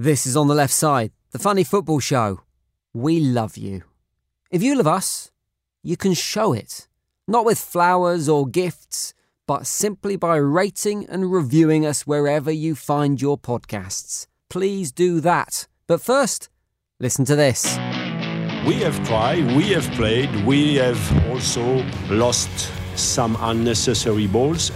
This 0.00 0.26
is 0.26 0.36
On 0.36 0.46
the 0.46 0.54
Left 0.54 0.72
Side, 0.72 1.10
the 1.32 1.40
funny 1.40 1.64
football 1.64 1.98
show. 1.98 2.42
We 2.94 3.18
love 3.18 3.56
you. 3.56 3.82
If 4.48 4.62
you 4.62 4.76
love 4.76 4.86
us, 4.86 5.32
you 5.82 5.96
can 5.96 6.14
show 6.14 6.52
it. 6.52 6.86
Not 7.26 7.44
with 7.44 7.58
flowers 7.58 8.28
or 8.28 8.46
gifts, 8.46 9.12
but 9.48 9.66
simply 9.66 10.14
by 10.14 10.36
rating 10.36 11.04
and 11.08 11.32
reviewing 11.32 11.84
us 11.84 12.06
wherever 12.06 12.52
you 12.52 12.76
find 12.76 13.20
your 13.20 13.36
podcasts. 13.36 14.28
Please 14.48 14.92
do 14.92 15.18
that. 15.18 15.66
But 15.88 16.00
first, 16.00 16.48
listen 17.00 17.24
to 17.24 17.34
this. 17.34 17.64
We 18.68 18.74
have 18.84 19.04
tried, 19.04 19.48
we 19.56 19.64
have 19.72 19.90
played, 19.96 20.32
we 20.46 20.76
have 20.76 21.28
also 21.28 21.84
lost 22.08 22.70
some 22.94 23.36
unnecessary 23.40 24.28
balls. 24.28 24.70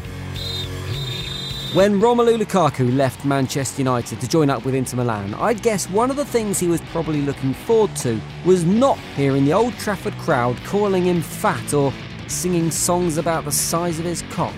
When 1.75 2.03
Romelu 2.03 2.37
Lukaku 2.37 2.95
left 2.95 3.25
Manchester 3.25 3.81
United 3.81 4.21
to 4.21 4.29
join 4.29 4.51
up 4.51 4.67
with 4.67 4.75
Inter 4.75 4.99
Milan, 4.99 5.33
I'd 5.33 5.63
guess 5.63 5.89
one 5.89 6.11
of 6.11 6.17
the 6.17 6.25
things 6.27 6.59
he 6.59 6.67
was 6.67 6.83
probably 6.93 7.23
looking 7.23 7.55
forward 7.55 7.97
to 7.97 8.21
was 8.45 8.63
not 8.63 8.99
hearing 9.17 9.47
the 9.47 9.55
Old 9.55 9.73
Trafford 9.79 10.13
crowd 10.19 10.55
calling 10.65 11.05
him 11.05 11.23
fat 11.23 11.73
or 11.73 11.91
singing 12.29 12.71
songs 12.71 13.17
about 13.17 13.47
the 13.47 13.53
size 13.53 13.99
of 13.99 14.05
his 14.05 14.21
cock. 14.33 14.53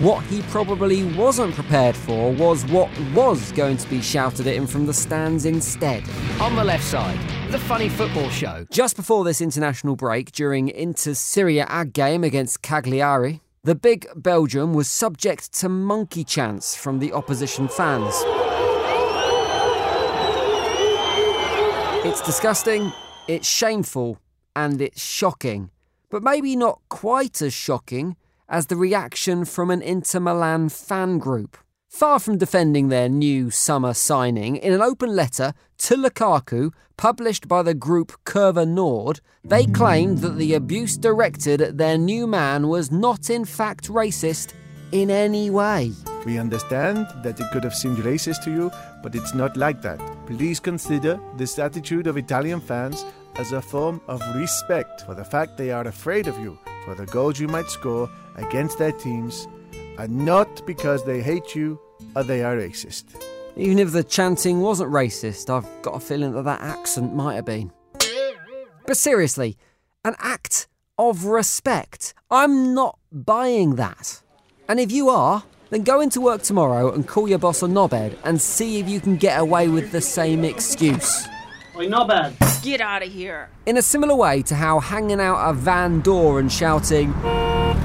What 0.00 0.24
he 0.24 0.42
probably 0.42 1.04
wasn't 1.14 1.54
prepared 1.54 1.94
for 1.94 2.32
was 2.32 2.66
what 2.66 2.90
was 3.14 3.52
going 3.52 3.76
to 3.76 3.88
be 3.88 4.02
shouted 4.02 4.48
at 4.48 4.56
him 4.56 4.66
from 4.66 4.86
the 4.86 4.92
stands 4.92 5.44
instead. 5.44 6.02
On 6.40 6.56
the 6.56 6.64
left 6.64 6.82
side, 6.82 7.18
the 7.52 7.60
funny 7.60 7.88
football 7.88 8.28
show. 8.30 8.66
Just 8.72 8.96
before 8.96 9.22
this 9.22 9.40
international 9.40 9.94
break, 9.94 10.32
during 10.32 10.66
Inter's 10.70 11.20
Serie 11.20 11.60
A 11.60 11.84
game 11.84 12.24
against 12.24 12.60
Cagliari, 12.62 13.40
the 13.66 13.74
big 13.74 14.06
Belgium 14.14 14.74
was 14.74 14.88
subject 14.88 15.52
to 15.52 15.68
monkey 15.68 16.22
chants 16.22 16.76
from 16.76 17.00
the 17.00 17.12
opposition 17.12 17.66
fans. 17.66 18.14
It's 22.06 22.20
disgusting, 22.20 22.92
it's 23.26 23.48
shameful, 23.48 24.20
and 24.54 24.80
it's 24.80 25.02
shocking. 25.02 25.70
But 26.10 26.22
maybe 26.22 26.54
not 26.54 26.80
quite 26.88 27.42
as 27.42 27.52
shocking 27.52 28.14
as 28.48 28.66
the 28.66 28.76
reaction 28.76 29.44
from 29.44 29.72
an 29.72 29.82
Inter 29.82 30.20
Milan 30.20 30.68
fan 30.68 31.18
group. 31.18 31.56
Far 31.96 32.18
from 32.18 32.36
defending 32.36 32.90
their 32.90 33.08
new 33.08 33.50
summer 33.50 33.94
signing, 33.94 34.56
in 34.56 34.74
an 34.74 34.82
open 34.82 35.16
letter 35.16 35.54
to 35.78 35.94
Lukaku 35.94 36.70
published 36.98 37.48
by 37.48 37.62
the 37.62 37.72
group 37.72 38.12
Curva 38.26 38.68
Nord, 38.68 39.22
they 39.42 39.64
claimed 39.64 40.18
that 40.18 40.36
the 40.36 40.52
abuse 40.52 40.98
directed 40.98 41.62
at 41.62 41.78
their 41.78 41.96
new 41.96 42.26
man 42.26 42.68
was 42.68 42.92
not 42.92 43.30
in 43.30 43.46
fact 43.46 43.88
racist 43.88 44.52
in 44.92 45.10
any 45.10 45.48
way. 45.48 45.90
We 46.26 46.36
understand 46.38 47.06
that 47.22 47.40
it 47.40 47.50
could 47.50 47.64
have 47.64 47.74
seemed 47.74 47.96
racist 47.96 48.44
to 48.44 48.50
you, 48.50 48.70
but 49.02 49.14
it's 49.14 49.32
not 49.32 49.56
like 49.56 49.80
that. 49.80 49.98
Please 50.26 50.60
consider 50.60 51.18
this 51.38 51.58
attitude 51.58 52.08
of 52.08 52.18
Italian 52.18 52.60
fans 52.60 53.06
as 53.36 53.52
a 53.52 53.62
form 53.62 54.02
of 54.06 54.20
respect 54.34 55.00
for 55.06 55.14
the 55.14 55.24
fact 55.24 55.56
they 55.56 55.70
are 55.70 55.86
afraid 55.86 56.26
of 56.26 56.38
you, 56.40 56.58
for 56.84 56.94
the 56.94 57.06
goals 57.06 57.40
you 57.40 57.48
might 57.48 57.70
score 57.70 58.10
against 58.34 58.76
their 58.76 58.92
teams, 58.92 59.48
and 59.98 60.14
not 60.14 60.66
because 60.66 61.02
they 61.02 61.22
hate 61.22 61.54
you 61.54 61.80
Uh, 62.14 62.22
they 62.22 62.42
are 62.42 62.56
racist. 62.56 63.04
Even 63.56 63.78
if 63.78 63.92
the 63.92 64.04
chanting 64.04 64.60
wasn't 64.60 64.90
racist, 64.90 65.48
I've 65.48 65.66
got 65.82 65.96
a 65.96 66.00
feeling 66.00 66.32
that 66.32 66.42
that 66.42 66.60
accent 66.60 67.14
might 67.14 67.36
have 67.36 67.46
been. 67.46 67.72
But 68.86 68.96
seriously, 68.96 69.56
an 70.04 70.14
act 70.18 70.68
of 70.98 71.24
respect. 71.24 72.14
I'm 72.30 72.74
not 72.74 72.98
buying 73.10 73.76
that. 73.76 74.22
And 74.68 74.78
if 74.78 74.92
you 74.92 75.08
are, 75.08 75.44
then 75.70 75.82
go 75.82 76.00
into 76.00 76.20
work 76.20 76.42
tomorrow 76.42 76.92
and 76.92 77.06
call 77.06 77.28
your 77.28 77.38
boss 77.38 77.62
a 77.62 77.66
knobhead 77.66 78.16
and 78.24 78.40
see 78.40 78.78
if 78.78 78.88
you 78.88 79.00
can 79.00 79.16
get 79.16 79.40
away 79.40 79.68
with 79.68 79.90
the 79.90 80.00
same 80.00 80.44
excuse. 80.44 81.26
Oi, 81.76 81.88
knobhead. 81.88 82.62
Get 82.62 82.80
out 82.80 83.02
of 83.02 83.12
here. 83.12 83.48
In 83.66 83.76
a 83.76 83.82
similar 83.82 84.14
way 84.14 84.42
to 84.42 84.54
how 84.54 84.80
hanging 84.80 85.20
out 85.20 85.50
a 85.50 85.52
van 85.52 86.00
door 86.00 86.40
and 86.40 86.50
shouting, 86.50 87.10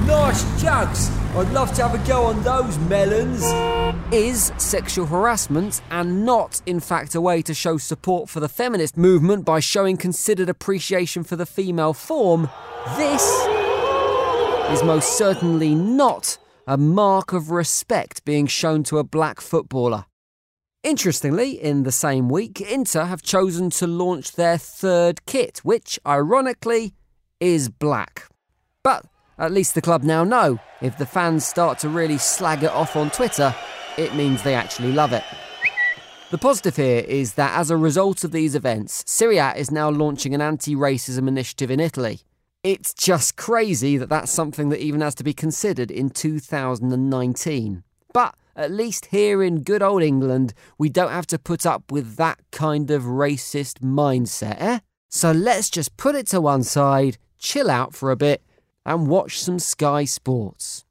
Nice 0.06 0.62
jugs! 0.62 1.10
I'd 1.36 1.52
love 1.54 1.74
to 1.76 1.88
have 1.88 1.96
a 1.96 2.08
go 2.08 2.26
on 2.26 2.44
those 2.44 2.78
melons! 2.80 3.81
Is 4.12 4.52
sexual 4.58 5.06
harassment 5.06 5.82
and 5.90 6.26
not, 6.26 6.62
in 6.66 6.80
fact, 6.80 7.16
a 7.16 7.22
way 7.22 7.42
to 7.42 7.54
show 7.54 7.78
support 7.78 8.30
for 8.30 8.42
the 8.42 8.50
feminist 8.50 8.98
movement 8.98 9.46
by 9.46 9.62
showing 9.62 9.96
considered 9.96 10.50
appreciation 10.50 11.24
for 11.24 11.38
the 11.38 11.46
female 11.46 11.94
form, 11.94 12.50
this 12.98 13.24
is 14.70 14.84
most 14.84 15.18
certainly 15.18 15.74
not 15.74 16.38
a 16.68 16.78
mark 16.78 17.32
of 17.32 17.52
respect 17.52 18.26
being 18.26 18.48
shown 18.48 18.84
to 18.84 18.98
a 18.98 19.04
black 19.04 19.40
footballer. 19.40 20.06
Interestingly, 20.84 21.52
in 21.52 21.84
the 21.84 21.92
same 21.92 22.28
week, 22.28 22.60
Inter 22.60 23.06
have 23.06 23.22
chosen 23.22 23.70
to 23.72 23.88
launch 23.88 24.34
their 24.34 24.58
third 24.58 25.26
kit, 25.26 25.60
which, 25.64 26.00
ironically, 26.06 26.94
is 27.40 27.70
black. 27.70 28.28
But 28.84 29.06
at 29.38 29.52
least 29.52 29.74
the 29.76 29.82
club 29.82 30.04
now 30.04 30.24
know 30.24 30.60
if 30.82 30.98
the 30.98 31.06
fans 31.06 31.46
start 31.46 31.80
to 31.80 31.90
really 31.90 32.18
slag 32.18 32.64
it 32.64 32.72
off 32.72 32.96
on 32.96 33.10
Twitter, 33.10 33.56
it 33.98 34.16
means 34.16 34.44
they 34.44 34.56
actually 34.56 34.92
love 34.92 35.14
it. 35.14 35.24
The 36.32 36.38
positive 36.38 36.78
here 36.78 37.00
is 37.02 37.34
that 37.34 37.58
as 37.58 37.70
a 37.70 37.76
result 37.76 38.24
of 38.24 38.32
these 38.32 38.56
events, 38.56 39.04
Serie 39.06 39.38
A 39.38 39.54
is 39.54 39.70
now 39.70 39.90
launching 39.90 40.34
an 40.34 40.42
anti 40.42 40.76
racism 40.76 41.28
initiative 41.28 41.70
in 41.70 41.82
Italy. 41.82 42.22
It's 42.64 42.94
just 42.94 43.36
crazy 43.36 43.98
that 43.98 44.08
that's 44.08 44.32
something 44.32 44.70
that 44.70 44.80
even 44.80 45.02
has 45.02 45.16
to 45.16 45.24
be 45.24 45.34
considered 45.34 45.92
in 45.92 46.10
2019. 46.10 47.84
But 48.14 48.36
at 48.56 48.72
least 48.72 49.08
here 49.08 49.44
in 49.44 49.64
good 49.64 49.82
old 49.82 50.04
England, 50.04 50.54
we 50.78 50.88
don't 50.88 51.12
have 51.12 51.28
to 51.28 51.40
put 51.40 51.66
up 51.66 51.92
with 51.92 52.16
that 52.16 52.40
kind 52.52 52.92
of 52.92 53.04
racist 53.04 53.80
mindset, 53.80 54.56
eh? 54.60 54.80
So 55.10 55.32
let's 55.32 55.70
just 55.70 55.98
put 55.98 56.16
it 56.16 56.28
to 56.28 56.40
one 56.40 56.64
side, 56.64 57.18
chill 57.38 57.70
out 57.70 57.94
for 57.94 58.12
a 58.12 58.16
bit, 58.16 58.42
and 58.86 59.08
watch 59.08 59.40
some 59.40 59.60
Sky 59.60 60.06
Sports. 60.06 60.86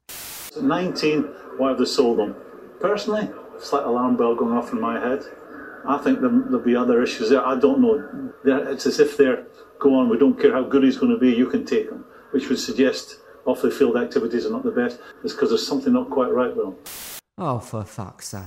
19, 0.61 1.21
why 1.57 1.69
have 1.69 1.79
they 1.79 1.85
sold 1.85 2.19
them? 2.19 2.35
Personally, 2.81 3.29
slight 3.59 3.85
alarm 3.85 4.17
bell 4.17 4.35
going 4.35 4.57
off 4.57 4.73
in 4.73 4.81
my 4.81 4.99
head. 4.99 5.23
I 5.87 5.97
think 5.97 6.21
there, 6.21 6.29
there'll 6.29 6.59
be 6.59 6.75
other 6.75 7.01
issues 7.01 7.29
there. 7.29 7.45
I 7.45 7.59
don't 7.59 7.79
know. 7.79 8.33
They're, 8.43 8.69
it's 8.69 8.85
as 8.85 8.99
if 8.99 9.17
they're, 9.17 9.45
go 9.79 9.95
on, 9.95 10.09
we 10.09 10.17
don't 10.17 10.39
care 10.39 10.53
how 10.53 10.63
good 10.63 10.83
he's 10.83 10.97
going 10.97 11.11
to 11.11 11.17
be, 11.19 11.31
you 11.31 11.47
can 11.47 11.65
take 11.65 11.89
him, 11.89 12.05
which 12.31 12.49
would 12.49 12.59
suggest 12.59 13.17
off 13.45 13.61
the 13.61 13.71
field 13.71 13.97
activities 13.97 14.45
are 14.45 14.51
not 14.51 14.63
the 14.63 14.71
best. 14.71 14.99
It's 15.23 15.33
because 15.33 15.49
there's 15.49 15.65
something 15.65 15.93
not 15.93 16.09
quite 16.09 16.31
right 16.31 16.55
with 16.55 16.67
him. 16.67 16.75
Oh, 17.37 17.59
for 17.59 17.83
fuck's 17.83 18.29
sake. 18.29 18.41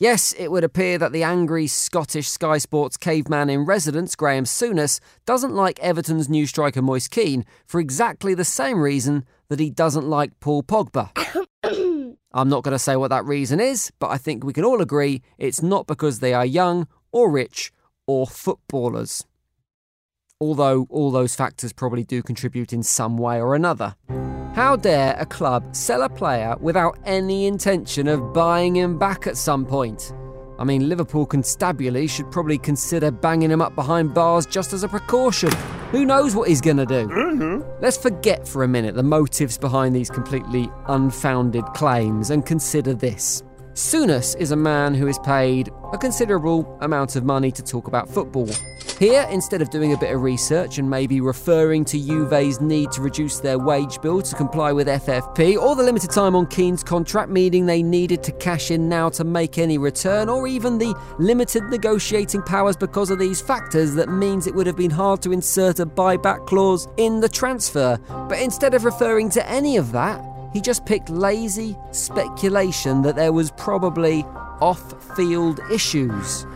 Yes, 0.00 0.32
it 0.38 0.50
would 0.50 0.64
appear 0.64 0.96
that 0.96 1.12
the 1.12 1.22
angry 1.22 1.66
Scottish 1.66 2.30
Sky 2.30 2.56
Sports 2.56 2.96
caveman 2.96 3.50
in 3.50 3.66
residence, 3.66 4.16
Graham 4.16 4.44
Souness, 4.44 4.98
doesn't 5.26 5.54
like 5.54 5.78
Everton's 5.80 6.26
new 6.26 6.46
striker 6.46 6.80
Moise 6.80 7.06
Kean 7.06 7.44
for 7.66 7.80
exactly 7.80 8.32
the 8.32 8.42
same 8.42 8.80
reason 8.80 9.26
that 9.50 9.60
he 9.60 9.68
doesn't 9.68 10.08
like 10.08 10.40
Paul 10.40 10.62
Pogba. 10.62 11.10
I'm 12.32 12.48
not 12.48 12.64
going 12.64 12.72
to 12.72 12.78
say 12.78 12.96
what 12.96 13.08
that 13.08 13.26
reason 13.26 13.60
is, 13.60 13.92
but 13.98 14.08
I 14.08 14.16
think 14.16 14.42
we 14.42 14.54
can 14.54 14.64
all 14.64 14.80
agree 14.80 15.20
it's 15.36 15.62
not 15.62 15.86
because 15.86 16.20
they 16.20 16.32
are 16.32 16.46
young 16.46 16.88
or 17.12 17.30
rich 17.30 17.70
or 18.06 18.26
footballers. 18.26 19.26
Although 20.40 20.86
all 20.88 21.10
those 21.10 21.34
factors 21.34 21.74
probably 21.74 22.04
do 22.04 22.22
contribute 22.22 22.72
in 22.72 22.82
some 22.82 23.18
way 23.18 23.38
or 23.38 23.54
another. 23.54 23.96
How 24.54 24.74
dare 24.74 25.16
a 25.16 25.24
club 25.26 25.76
sell 25.76 26.02
a 26.02 26.08
player 26.08 26.56
without 26.60 26.98
any 27.04 27.46
intention 27.46 28.08
of 28.08 28.32
buying 28.32 28.74
him 28.74 28.98
back 28.98 29.28
at 29.28 29.36
some 29.36 29.64
point? 29.64 30.12
I 30.58 30.64
mean, 30.64 30.88
Liverpool 30.88 31.24
constabulary 31.24 32.08
should 32.08 32.30
probably 32.32 32.58
consider 32.58 33.12
banging 33.12 33.50
him 33.50 33.62
up 33.62 33.76
behind 33.76 34.12
bars 34.12 34.46
just 34.46 34.72
as 34.72 34.82
a 34.82 34.88
precaution. 34.88 35.52
Who 35.92 36.04
knows 36.04 36.34
what 36.34 36.48
he's 36.48 36.60
going 36.60 36.78
to 36.78 36.84
do? 36.84 37.06
Mm-hmm. 37.06 37.80
Let's 37.80 37.96
forget 37.96 38.46
for 38.46 38.64
a 38.64 38.68
minute 38.68 38.96
the 38.96 39.04
motives 39.04 39.56
behind 39.56 39.94
these 39.94 40.10
completely 40.10 40.68
unfounded 40.88 41.64
claims 41.74 42.30
and 42.30 42.44
consider 42.44 42.92
this. 42.92 43.44
Souness 43.74 44.36
is 44.36 44.50
a 44.50 44.56
man 44.56 44.94
who 44.94 45.06
is 45.06 45.18
paid 45.20 45.70
a 45.92 45.98
considerable 45.98 46.76
amount 46.80 47.14
of 47.14 47.24
money 47.24 47.52
to 47.52 47.62
talk 47.62 47.86
about 47.86 48.08
football. 48.08 48.48
Here, 48.98 49.26
instead 49.30 49.62
of 49.62 49.70
doing 49.70 49.92
a 49.92 49.96
bit 49.96 50.12
of 50.12 50.22
research 50.22 50.78
and 50.78 50.90
maybe 50.90 51.20
referring 51.20 51.84
to 51.86 51.98
Juve's 51.98 52.60
need 52.60 52.90
to 52.90 53.00
reduce 53.00 53.38
their 53.38 53.58
wage 53.58 54.00
bill 54.02 54.20
to 54.22 54.34
comply 54.34 54.72
with 54.72 54.88
FFP, 54.88 55.56
or 55.56 55.76
the 55.76 55.84
limited 55.84 56.10
time 56.10 56.34
on 56.34 56.46
Kean's 56.48 56.82
contract, 56.82 57.30
meaning 57.30 57.64
they 57.64 57.82
needed 57.82 58.22
to 58.24 58.32
cash 58.32 58.72
in 58.72 58.88
now 58.88 59.08
to 59.10 59.24
make 59.24 59.56
any 59.56 59.78
return, 59.78 60.28
or 60.28 60.46
even 60.48 60.76
the 60.76 60.94
limited 61.18 61.62
negotiating 61.70 62.42
powers 62.42 62.76
because 62.76 63.10
of 63.10 63.18
these 63.20 63.40
factors 63.40 63.94
that 63.94 64.08
means 64.08 64.46
it 64.46 64.54
would 64.54 64.66
have 64.66 64.76
been 64.76 64.90
hard 64.90 65.22
to 65.22 65.32
insert 65.32 65.78
a 65.78 65.86
buyback 65.86 66.46
clause 66.46 66.88
in 66.96 67.20
the 67.20 67.28
transfer. 67.28 67.96
But 68.28 68.40
instead 68.40 68.74
of 68.74 68.84
referring 68.84 69.30
to 69.30 69.48
any 69.48 69.76
of 69.76 69.92
that, 69.92 70.22
he 70.52 70.60
just 70.60 70.84
picked 70.84 71.08
lazy 71.08 71.76
speculation 71.92 73.02
that 73.02 73.16
there 73.16 73.32
was 73.32 73.50
probably 73.52 74.24
off 74.60 75.16
field 75.16 75.60
issues. 75.72 76.46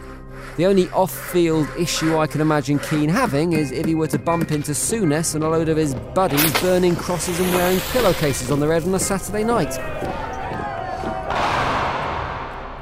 The 0.56 0.67
only 0.67 0.88
off 0.91 1.12
field 1.12 1.69
issue 1.76 2.17
I 2.17 2.26
can 2.26 2.41
imagine 2.41 2.79
Kean 2.79 3.08
having 3.08 3.55
is 3.55 3.73
if 3.73 3.87
he 3.87 3.94
were 3.94 4.06
to 4.08 4.19
bump 4.19 4.52
into 4.52 4.70
Souness 4.70 5.35
and 5.35 5.43
a 5.43 5.49
load 5.49 5.69
of 5.69 5.76
his 5.76 5.94
buddies 6.14 6.52
burning 6.61 6.94
crosses 6.94 7.41
and 7.41 7.52
wearing 7.52 7.81
pillowcases 7.91 8.50
on 8.50 8.61
their 8.61 8.73
head 8.73 8.85
on 8.85 8.94
a 8.94 8.99
Saturday 8.99 9.43
night. 9.43 9.75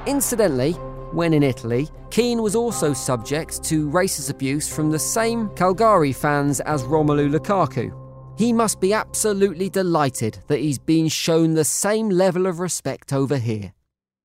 Incidentally, 0.07 0.73
when 1.13 1.33
in 1.33 1.43
Italy, 1.43 1.89
Kean 2.11 2.43
was 2.43 2.55
also 2.55 2.93
subject 2.93 3.63
to 3.65 3.89
racist 3.89 4.29
abuse 4.29 4.69
from 4.69 4.91
the 4.91 4.99
same 4.99 5.49
Cagliari 5.51 6.13
fans 6.13 6.61
as 6.61 6.83
Romelu 6.83 7.35
Lukaku. 7.35 8.02
He 8.39 8.53
must 8.53 8.81
be 8.81 8.93
absolutely 8.93 9.69
delighted 9.69 10.39
that 10.49 10.61
he's 10.61 10.79
been 10.79 11.09
shown 11.09 11.55
the 11.55 11.65
same 11.65 12.09
level 12.09 12.47
of 12.47 12.59
respect 12.59 13.13
over 13.13 13.37
here. 13.37 13.73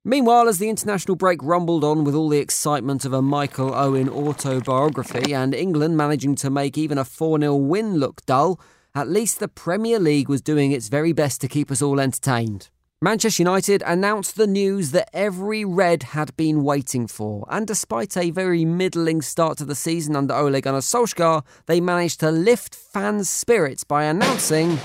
Meanwhile, 0.05 0.47
as 0.47 0.57
the 0.57 0.69
international 0.69 1.17
break 1.17 1.43
rumbled 1.43 1.83
on 1.83 2.05
with 2.05 2.15
all 2.15 2.29
the 2.29 2.39
excitement 2.39 3.03
of 3.03 3.11
a 3.11 3.21
Michael 3.21 3.75
Owen 3.75 4.07
autobiography 4.07 5.33
and 5.33 5.53
England 5.53 5.97
managing 5.97 6.35
to 6.35 6.49
make 6.49 6.77
even 6.77 6.97
a 6.97 7.03
4 7.03 7.41
0 7.41 7.55
win 7.55 7.97
look 7.97 8.25
dull, 8.25 8.59
at 8.95 9.09
least 9.09 9.39
the 9.39 9.49
Premier 9.49 9.99
League 9.99 10.29
was 10.29 10.41
doing 10.41 10.71
its 10.71 10.87
very 10.87 11.11
best 11.11 11.41
to 11.41 11.49
keep 11.49 11.69
us 11.69 11.81
all 11.81 11.99
entertained. 11.99 12.69
Manchester 12.99 13.43
United 13.43 13.83
announced 13.85 14.37
the 14.37 14.47
news 14.47 14.89
that 14.89 15.07
every 15.13 15.63
Red 15.63 16.01
had 16.01 16.35
been 16.35 16.63
waiting 16.63 17.05
for, 17.05 17.45
and 17.47 17.67
despite 17.67 18.17
a 18.17 18.31
very 18.31 18.65
middling 18.65 19.21
start 19.21 19.59
to 19.59 19.65
the 19.65 19.75
season 19.75 20.15
under 20.15 20.33
Ole 20.33 20.59
Gunnar 20.59 20.79
Solskjaer, 20.79 21.43
they 21.67 21.79
managed 21.79 22.19
to 22.21 22.31
lift 22.31 22.73
fans' 22.73 23.29
spirits 23.29 23.83
by 23.83 24.05
announcing 24.05 24.79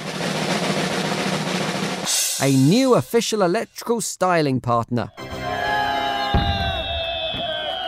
a 2.43 2.53
new 2.55 2.97
official 2.97 3.41
electrical 3.41 4.03
styling 4.03 4.61
partner. 4.61 5.11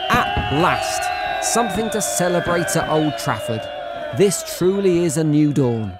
At 0.09 0.59
last, 0.59 1.53
something 1.53 1.91
to 1.91 2.01
celebrate 2.01 2.75
at 2.75 2.89
Old 2.89 3.15
Trafford. 3.19 3.61
This 4.17 4.57
truly 4.57 5.03
is 5.03 5.17
a 5.17 5.23
new 5.23 5.53
dawn. 5.53 5.99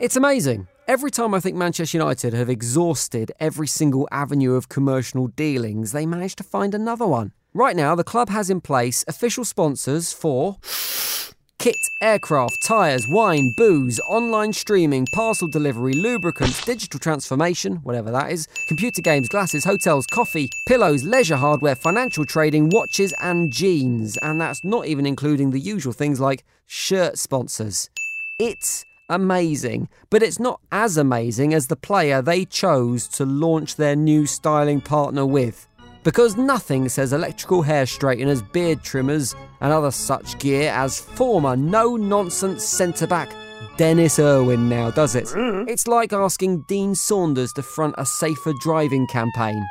It's 0.00 0.16
amazing. 0.16 0.66
Every 0.90 1.12
time 1.12 1.34
I 1.34 1.38
think 1.38 1.56
Manchester 1.56 1.98
United 1.98 2.34
have 2.34 2.50
exhausted 2.50 3.30
every 3.38 3.68
single 3.68 4.08
avenue 4.10 4.54
of 4.54 4.68
commercial 4.68 5.28
dealings, 5.28 5.92
they 5.92 6.04
manage 6.04 6.34
to 6.34 6.42
find 6.42 6.74
another 6.74 7.06
one. 7.06 7.30
Right 7.54 7.76
now, 7.76 7.94
the 7.94 8.02
club 8.02 8.28
has 8.28 8.50
in 8.50 8.60
place 8.60 9.04
official 9.06 9.44
sponsors 9.44 10.12
for 10.12 10.56
kit, 11.60 11.76
aircraft, 12.02 12.56
tyres, 12.66 13.06
wine, 13.08 13.54
booze, 13.56 14.00
online 14.08 14.52
streaming, 14.52 15.06
parcel 15.14 15.46
delivery, 15.46 15.92
lubricants, 15.92 16.64
digital 16.64 16.98
transformation, 16.98 17.76
whatever 17.84 18.10
that 18.10 18.32
is, 18.32 18.48
computer 18.66 19.00
games, 19.00 19.28
glasses, 19.28 19.62
hotels, 19.62 20.08
coffee, 20.08 20.48
pillows, 20.66 21.04
leisure 21.04 21.36
hardware, 21.36 21.76
financial 21.76 22.24
trading, 22.24 22.68
watches, 22.68 23.14
and 23.20 23.52
jeans. 23.52 24.16
And 24.24 24.40
that's 24.40 24.64
not 24.64 24.88
even 24.88 25.06
including 25.06 25.52
the 25.52 25.60
usual 25.60 25.92
things 25.92 26.18
like 26.18 26.42
shirt 26.66 27.16
sponsors. 27.16 27.88
It's 28.40 28.84
amazing, 29.10 29.90
but 30.08 30.22
it's 30.22 30.40
not 30.40 30.60
as 30.72 30.96
amazing 30.96 31.52
as 31.52 31.66
the 31.66 31.76
player 31.76 32.22
they 32.22 32.46
chose 32.46 33.06
to 33.08 33.26
launch 33.26 33.76
their 33.76 33.94
new 33.94 34.24
styling 34.24 34.80
partner 34.80 35.26
with. 35.26 35.66
Because 36.02 36.38
nothing 36.38 36.88
says 36.88 37.12
electrical 37.12 37.60
hair 37.60 37.84
straighteners, 37.84 38.40
beard 38.40 38.82
trimmers, 38.82 39.34
and 39.60 39.70
other 39.70 39.90
such 39.90 40.38
gear 40.38 40.70
as 40.70 40.98
former 40.98 41.56
no 41.56 41.96
nonsense 41.96 42.64
centre 42.64 43.06
back 43.06 43.30
Denis 43.76 44.18
Irwin 44.18 44.68
now, 44.68 44.90
does 44.90 45.14
it? 45.14 45.24
Mm-hmm. 45.26 45.68
It's 45.68 45.86
like 45.86 46.12
asking 46.12 46.62
Dean 46.68 46.94
Saunders 46.94 47.52
to 47.54 47.62
front 47.62 47.94
a 47.98 48.06
safer 48.06 48.52
driving 48.60 49.06
campaign. 49.06 49.66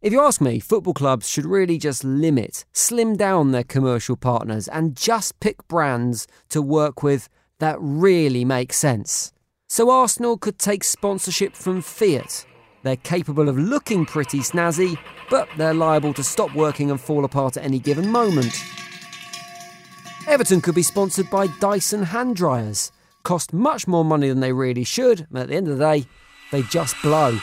If 0.00 0.12
you 0.12 0.20
ask 0.20 0.40
me, 0.40 0.60
football 0.60 0.94
clubs 0.94 1.28
should 1.28 1.44
really 1.44 1.76
just 1.76 2.04
limit, 2.04 2.64
slim 2.72 3.16
down 3.16 3.50
their 3.50 3.64
commercial 3.64 4.16
partners 4.16 4.68
and 4.68 4.94
just 4.94 5.40
pick 5.40 5.66
brands 5.66 6.28
to 6.50 6.62
work 6.62 7.02
with 7.02 7.28
that 7.58 7.76
really 7.80 8.44
make 8.44 8.72
sense. 8.72 9.32
So 9.66 9.90
Arsenal 9.90 10.38
could 10.38 10.56
take 10.56 10.84
sponsorship 10.84 11.56
from 11.56 11.82
Fiat. 11.82 12.46
They're 12.84 12.94
capable 12.94 13.48
of 13.48 13.58
looking 13.58 14.06
pretty 14.06 14.38
snazzy, 14.38 14.96
but 15.30 15.48
they're 15.56 15.74
liable 15.74 16.14
to 16.14 16.22
stop 16.22 16.54
working 16.54 16.92
and 16.92 17.00
fall 17.00 17.24
apart 17.24 17.56
at 17.56 17.64
any 17.64 17.80
given 17.80 18.08
moment. 18.08 18.54
Everton 20.28 20.60
could 20.60 20.76
be 20.76 20.82
sponsored 20.84 21.28
by 21.28 21.48
Dyson 21.58 22.04
hand 22.04 22.36
dryers. 22.36 22.92
Cost 23.24 23.52
much 23.52 23.88
more 23.88 24.04
money 24.04 24.28
than 24.28 24.38
they 24.38 24.52
really 24.52 24.84
should, 24.84 25.26
and 25.28 25.38
at 25.38 25.48
the 25.48 25.56
end 25.56 25.66
of 25.66 25.76
the 25.76 25.84
day, 25.84 26.06
they 26.52 26.62
just 26.62 26.94
blow. 27.02 27.36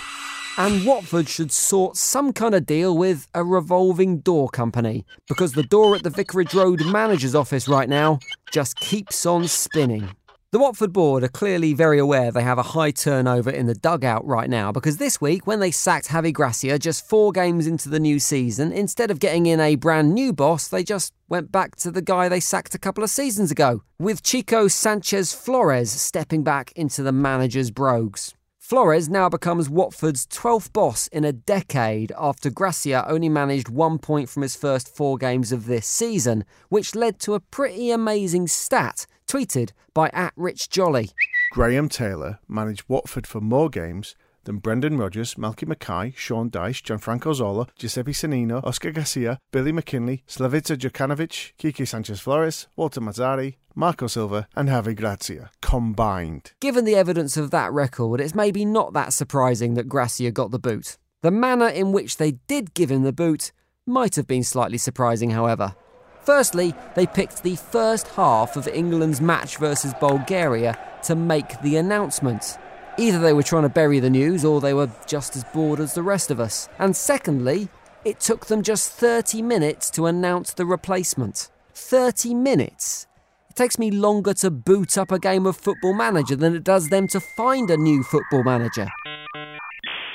And 0.57 0.85
Watford 0.85 1.27
should 1.27 1.51
sort 1.51 1.97
some 1.97 2.31
kind 2.31 2.55
of 2.55 2.65
deal 2.65 2.97
with 2.97 3.27
a 3.33 3.43
revolving 3.43 4.19
door 4.19 4.47
company, 4.47 5.05
because 5.27 5.51
the 5.51 5.63
door 5.63 5.97
at 5.97 6.03
the 6.03 6.09
Vicarage 6.09 6.53
Road 6.53 6.85
manager's 6.85 7.35
office 7.35 7.67
right 7.67 7.89
now 7.89 8.19
just 8.53 8.79
keeps 8.79 9.25
on 9.25 9.49
spinning. 9.49 10.15
The 10.53 10.59
Watford 10.59 10.93
board 10.93 11.25
are 11.25 11.27
clearly 11.27 11.73
very 11.73 11.99
aware 11.99 12.31
they 12.31 12.41
have 12.41 12.57
a 12.57 12.63
high 12.63 12.91
turnover 12.91 13.49
in 13.49 13.65
the 13.65 13.75
dugout 13.75 14.25
right 14.25 14.49
now 14.49 14.71
because 14.71 14.95
this 14.95 15.19
week, 15.19 15.45
when 15.45 15.59
they 15.59 15.71
sacked 15.71 16.07
Javi 16.07 16.31
Gracia 16.31 16.79
just 16.79 17.05
four 17.05 17.33
games 17.33 17.67
into 17.67 17.89
the 17.89 17.99
new 17.99 18.17
season, 18.17 18.71
instead 18.71 19.11
of 19.11 19.19
getting 19.19 19.47
in 19.47 19.59
a 19.59 19.75
brand 19.75 20.13
new 20.13 20.31
boss, 20.31 20.69
they 20.69 20.85
just 20.85 21.11
went 21.27 21.51
back 21.51 21.75
to 21.77 21.91
the 21.91 22.01
guy 22.01 22.29
they 22.29 22.39
sacked 22.39 22.73
a 22.73 22.79
couple 22.79 23.03
of 23.03 23.09
seasons 23.09 23.51
ago, 23.51 23.83
with 23.99 24.23
Chico 24.23 24.69
Sanchez 24.69 25.33
Flores 25.33 25.91
stepping 25.91 26.43
back 26.45 26.71
into 26.77 27.03
the 27.03 27.11
manager's 27.11 27.71
brogues. 27.71 28.33
Flores 28.67 29.07
now 29.07 29.29
becomes 29.29 29.69
Watford's 29.69 30.25
12th 30.25 30.73
boss 30.73 31.05
in 31.09 31.23
a 31.23 31.31
decade 31.31 32.11
after 32.17 32.49
Gracia 32.49 33.07
only 33.07 33.29
managed 33.29 33.69
one 33.69 33.99
point 33.99 34.27
from 34.27 34.41
his 34.41 34.55
first 34.55 34.89
four 34.89 35.19
games 35.19 35.51
of 35.51 35.67
this 35.67 35.85
season, 35.85 36.43
which 36.69 36.95
led 36.95 37.19
to 37.19 37.35
a 37.35 37.39
pretty 37.39 37.91
amazing 37.91 38.47
stat 38.47 39.05
tweeted 39.27 39.69
by 39.93 40.09
at 40.13 40.33
Rich 40.35 40.71
Jolly. 40.71 41.11
Graham 41.51 41.89
Taylor 41.89 42.39
managed 42.47 42.85
Watford 42.87 43.27
for 43.27 43.39
more 43.39 43.69
games 43.69 44.15
than 44.45 44.57
Brendan 44.57 44.97
Rodgers, 44.97 45.35
Malky 45.35 45.67
Mackay, 45.67 46.13
Sean 46.15 46.49
Dyche, 46.49 46.81
Gianfranco 46.81 47.35
Zola, 47.35 47.67
Giuseppe 47.77 48.13
Sannino, 48.13 48.63
Oscar 48.63 48.91
Garcia, 48.91 49.37
Billy 49.51 49.71
McKinlay, 49.71 50.23
Slavisa 50.27 50.77
Jokanovic, 50.77 51.53
Quique 51.59 51.85
Sanchez 51.85 52.19
Flores, 52.21 52.67
Walter 52.75 53.01
Mazzarri, 53.01 53.57
Marco 53.75 54.07
Silva, 54.07 54.47
and 54.55 54.69
Javi 54.69 54.95
Gracia 54.95 55.51
combined. 55.61 56.53
Given 56.61 56.85
the 56.85 56.95
evidence 56.95 57.35
of 57.35 57.51
that 57.51 57.73
record, 57.73 58.21
it's 58.21 58.33
maybe 58.33 58.63
not 58.63 58.93
that 58.93 59.11
surprising 59.11 59.73
that 59.73 59.89
Gracia 59.89 60.31
got 60.31 60.51
the 60.51 60.59
boot. 60.59 60.97
The 61.21 61.31
manner 61.31 61.67
in 61.67 61.91
which 61.91 62.17
they 62.17 62.33
did 62.47 62.73
give 62.73 62.89
him 62.89 63.03
the 63.03 63.11
boot 63.11 63.51
might 63.85 64.15
have 64.15 64.27
been 64.27 64.43
slightly 64.43 64.77
surprising, 64.77 65.31
however. 65.31 65.75
Firstly, 66.21 66.73
they 66.95 67.05
picked 67.05 67.43
the 67.43 67.55
first 67.55 68.07
half 68.09 68.55
of 68.55 68.67
England's 68.67 69.21
match 69.21 69.57
versus 69.57 69.93
Bulgaria 69.99 70.77
to 71.03 71.15
make 71.15 71.61
the 71.61 71.75
announcement. 71.77 72.57
Either 72.97 73.19
they 73.19 73.33
were 73.33 73.43
trying 73.43 73.63
to 73.63 73.69
bury 73.69 73.99
the 73.99 74.09
news 74.09 74.45
or 74.45 74.61
they 74.61 74.73
were 74.73 74.89
just 75.05 75.35
as 75.35 75.43
bored 75.43 75.79
as 75.79 75.93
the 75.93 76.03
rest 76.03 76.31
of 76.31 76.39
us. 76.39 76.69
And 76.79 76.95
secondly, 76.95 77.67
it 78.05 78.19
took 78.19 78.45
them 78.45 78.61
just 78.61 78.91
30 78.91 79.41
minutes 79.41 79.89
to 79.91 80.05
announce 80.05 80.53
the 80.53 80.65
replacement. 80.65 81.49
30 81.73 82.33
minutes? 82.33 83.07
It 83.49 83.55
takes 83.57 83.77
me 83.77 83.91
longer 83.91 84.33
to 84.35 84.49
boot 84.49 84.97
up 84.97 85.11
a 85.11 85.19
game 85.19 85.45
of 85.45 85.57
football 85.57 85.93
manager 85.93 86.37
than 86.37 86.55
it 86.55 86.63
does 86.63 86.87
them 86.87 87.07
to 87.09 87.19
find 87.19 87.69
a 87.69 87.77
new 87.77 88.01
football 88.03 88.43
manager. 88.43 88.87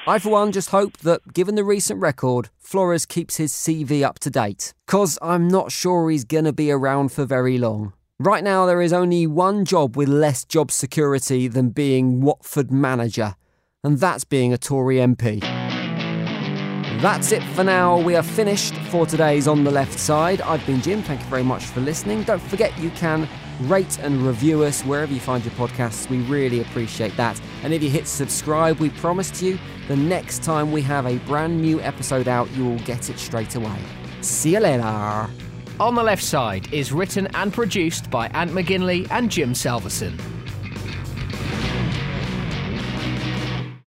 I, 0.06 0.18
for 0.18 0.30
one, 0.30 0.50
just 0.50 0.70
hope 0.70 0.96
that, 0.98 1.34
given 1.34 1.56
the 1.56 1.64
recent 1.64 2.00
record, 2.00 2.48
Flores 2.58 3.04
keeps 3.04 3.36
his 3.36 3.52
CV 3.52 4.02
up 4.02 4.18
to 4.20 4.30
date. 4.30 4.72
Cause 4.86 5.18
I'm 5.20 5.46
not 5.48 5.70
sure 5.70 6.08
he's 6.08 6.24
gonna 6.24 6.52
be 6.52 6.70
around 6.70 7.12
for 7.12 7.26
very 7.26 7.58
long. 7.58 7.92
Right 8.22 8.44
now, 8.44 8.66
there 8.66 8.82
is 8.82 8.92
only 8.92 9.26
one 9.26 9.64
job 9.64 9.96
with 9.96 10.06
less 10.06 10.44
job 10.44 10.70
security 10.70 11.48
than 11.48 11.70
being 11.70 12.20
Watford 12.20 12.70
manager, 12.70 13.34
and 13.82 13.98
that's 13.98 14.24
being 14.24 14.52
a 14.52 14.58
Tory 14.58 14.96
MP. 14.96 15.40
That's 17.00 17.32
it 17.32 17.42
for 17.54 17.64
now. 17.64 17.98
We 17.98 18.16
are 18.16 18.22
finished 18.22 18.74
for 18.90 19.06
today's 19.06 19.48
On 19.48 19.64
the 19.64 19.70
Left 19.70 19.98
Side. 19.98 20.42
I've 20.42 20.66
been 20.66 20.82
Jim. 20.82 21.02
Thank 21.02 21.20
you 21.22 21.26
very 21.28 21.42
much 21.42 21.64
for 21.64 21.80
listening. 21.80 22.24
Don't 22.24 22.42
forget 22.42 22.78
you 22.78 22.90
can 22.90 23.26
rate 23.60 23.98
and 24.00 24.20
review 24.20 24.64
us 24.64 24.82
wherever 24.82 25.10
you 25.10 25.20
find 25.20 25.42
your 25.42 25.54
podcasts. 25.54 26.10
We 26.10 26.20
really 26.24 26.60
appreciate 26.60 27.16
that. 27.16 27.40
And 27.62 27.72
if 27.72 27.82
you 27.82 27.88
hit 27.88 28.06
subscribe, 28.06 28.80
we 28.80 28.90
promise 28.90 29.30
to 29.40 29.46
you 29.46 29.58
the 29.88 29.96
next 29.96 30.42
time 30.42 30.72
we 30.72 30.82
have 30.82 31.06
a 31.06 31.16
brand 31.20 31.62
new 31.62 31.80
episode 31.80 32.28
out, 32.28 32.50
you 32.50 32.66
will 32.66 32.80
get 32.80 33.08
it 33.08 33.18
straight 33.18 33.54
away. 33.54 33.78
See 34.20 34.52
you 34.52 34.60
later. 34.60 35.30
On 35.80 35.94
the 35.94 36.02
Left 36.02 36.22
Side 36.22 36.70
is 36.74 36.92
written 36.92 37.26
and 37.28 37.50
produced 37.50 38.10
by 38.10 38.26
Ant 38.34 38.50
McGinley 38.50 39.10
and 39.10 39.30
Jim 39.30 39.54
Salverson. 39.54 40.14